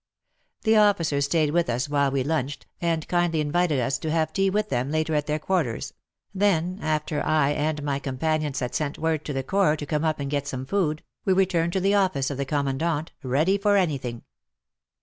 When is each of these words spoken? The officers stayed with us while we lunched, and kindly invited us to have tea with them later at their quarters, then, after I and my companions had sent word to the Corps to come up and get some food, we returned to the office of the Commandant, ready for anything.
The 0.63 0.77
officers 0.77 1.25
stayed 1.25 1.51
with 1.51 1.69
us 1.69 1.87
while 1.87 2.09
we 2.09 2.23
lunched, 2.23 2.65
and 2.81 3.07
kindly 3.07 3.39
invited 3.39 3.79
us 3.79 3.99
to 3.99 4.09
have 4.09 4.33
tea 4.33 4.49
with 4.49 4.69
them 4.69 4.89
later 4.89 5.13
at 5.13 5.27
their 5.27 5.37
quarters, 5.37 5.93
then, 6.33 6.79
after 6.81 7.23
I 7.23 7.51
and 7.51 7.83
my 7.83 7.99
companions 7.99 8.61
had 8.61 8.73
sent 8.73 8.97
word 8.97 9.23
to 9.25 9.31
the 9.33 9.43
Corps 9.43 9.75
to 9.77 9.85
come 9.85 10.03
up 10.03 10.19
and 10.19 10.31
get 10.31 10.47
some 10.47 10.65
food, 10.65 11.03
we 11.23 11.33
returned 11.33 11.73
to 11.73 11.79
the 11.79 11.93
office 11.93 12.31
of 12.31 12.37
the 12.37 12.45
Commandant, 12.45 13.11
ready 13.21 13.59
for 13.59 13.77
anything. 13.77 14.23